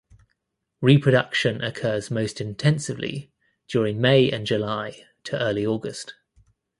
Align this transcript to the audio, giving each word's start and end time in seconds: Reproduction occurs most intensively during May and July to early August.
Reproduction 0.81 1.61
occurs 1.63 2.09
most 2.09 2.41
intensively 2.41 3.31
during 3.67 4.01
May 4.01 4.31
and 4.31 4.47
July 4.47 5.05
to 5.25 5.39
early 5.39 5.63
August. 5.63 6.15